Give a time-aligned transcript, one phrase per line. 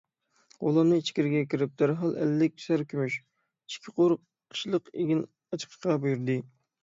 [0.61, 3.17] غۇلامنى ئىچكىرىگە كىرىپ دەرھال ئەللىك سەر كۈمۈش،
[3.75, 4.17] ئىككى قۇر
[4.55, 6.39] قىشلىق ئېگىن ئاچىقىشقا بۇيرۇدى.